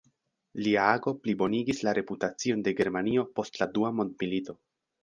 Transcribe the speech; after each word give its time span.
Lia 0.67 0.85
ago 0.93 1.13
plibonigis 1.25 1.83
la 1.89 1.95
reputacion 1.99 2.67
de 2.69 2.75
Germanio 2.81 3.31
post 3.39 3.65
la 3.65 3.73
dua 3.79 3.95
mondmilito. 4.01 4.61